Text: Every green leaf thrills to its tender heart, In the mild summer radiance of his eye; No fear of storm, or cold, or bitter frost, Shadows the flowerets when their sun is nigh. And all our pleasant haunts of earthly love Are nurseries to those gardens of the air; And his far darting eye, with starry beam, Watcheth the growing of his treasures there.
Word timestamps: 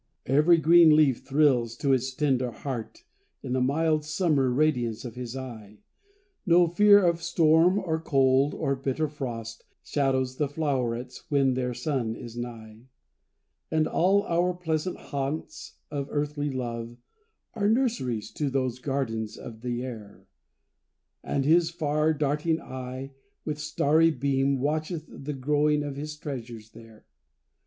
Every 0.25 0.57
green 0.57 0.95
leaf 0.95 1.23
thrills 1.27 1.77
to 1.77 1.93
its 1.93 2.11
tender 2.11 2.49
heart, 2.49 3.03
In 3.43 3.53
the 3.53 3.61
mild 3.61 4.03
summer 4.03 4.49
radiance 4.49 5.05
of 5.05 5.13
his 5.13 5.37
eye; 5.37 5.77
No 6.43 6.65
fear 6.65 7.05
of 7.05 7.21
storm, 7.21 7.77
or 7.77 7.99
cold, 8.01 8.55
or 8.55 8.75
bitter 8.75 9.07
frost, 9.07 9.63
Shadows 9.83 10.37
the 10.37 10.47
flowerets 10.47 11.25
when 11.29 11.53
their 11.53 11.75
sun 11.75 12.15
is 12.15 12.35
nigh. 12.35 12.87
And 13.69 13.85
all 13.87 14.23
our 14.23 14.55
pleasant 14.55 14.97
haunts 14.97 15.73
of 15.91 16.07
earthly 16.09 16.49
love 16.49 16.97
Are 17.53 17.69
nurseries 17.69 18.31
to 18.31 18.49
those 18.49 18.79
gardens 18.79 19.37
of 19.37 19.61
the 19.61 19.83
air; 19.83 20.25
And 21.23 21.45
his 21.45 21.69
far 21.69 22.11
darting 22.11 22.59
eye, 22.59 23.11
with 23.45 23.59
starry 23.59 24.09
beam, 24.09 24.59
Watcheth 24.59 25.05
the 25.07 25.33
growing 25.33 25.83
of 25.83 25.95
his 25.95 26.17
treasures 26.17 26.71
there. 26.71 27.05